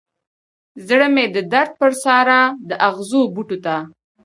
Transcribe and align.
زړه 0.87 1.07
مې 1.13 1.25
د 1.35 1.37
درد 1.51 1.71
پر 1.79 1.91
سارا 2.03 2.41
د 2.69 2.71
اغزو 2.87 3.21
بوټو 3.33 3.57
ته 3.65 3.75